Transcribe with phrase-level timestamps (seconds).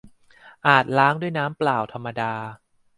[0.67, 2.33] อาจล้างด้วยน้ำเปล่าธรรมดา